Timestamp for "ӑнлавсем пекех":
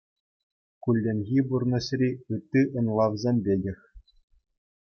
2.81-3.79